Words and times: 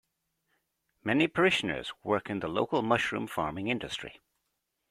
Many 1.03 1.27
parishioners 1.27 1.93
work 2.03 2.31
in 2.31 2.39
the 2.39 2.47
local 2.47 2.81
mushroom 2.81 3.27
farming 3.27 3.67
industry. 3.67 4.19